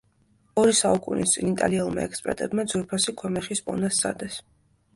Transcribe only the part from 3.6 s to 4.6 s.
პოვნა სცადეს.